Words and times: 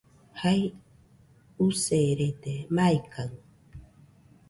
Jai 0.39 0.61
userede, 1.67 2.53
maikaɨ 2.75 3.27